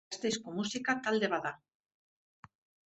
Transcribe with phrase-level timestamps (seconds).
[0.11, 1.55] Gasteizko musika talde bat da.